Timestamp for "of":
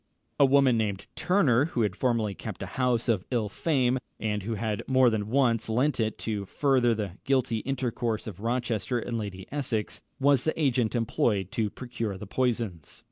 3.07-3.23, 8.25-8.39